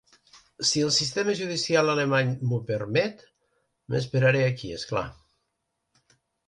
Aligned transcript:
Si 0.69 0.79
el 0.85 0.93
sistema 0.95 1.35
judicial 1.41 1.91
alemany 1.93 2.33
m’ho 2.47 2.59
permet, 2.73 3.23
m’esperaré 3.93 4.45
aquí, 4.51 4.77
és 4.81 4.91
clar. 4.93 5.09